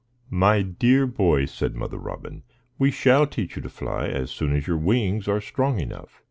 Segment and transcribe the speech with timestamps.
[0.31, 2.41] "My dear boy," said Mother Robin,
[2.79, 6.19] "we shall teach you to fly as soon as your wings are strong enough."